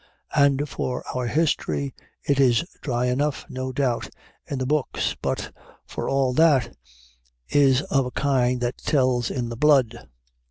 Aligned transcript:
And 0.35 0.67
for 0.67 1.03
our 1.13 1.27
history, 1.27 1.93
it 2.23 2.39
is 2.39 2.65
dry 2.81 3.05
enough, 3.05 3.45
no 3.49 3.71
doubt, 3.71 4.09
in 4.47 4.57
the 4.57 4.65
books, 4.65 5.15
but, 5.21 5.53
for 5.85 6.09
all 6.09 6.33
that, 6.33 6.75
is 7.49 7.83
of 7.83 8.07
a 8.07 8.11
kind 8.11 8.61
that 8.61 8.79
tells 8.79 9.29
in 9.29 9.49
the 9.49 9.55
blood. 9.57 10.09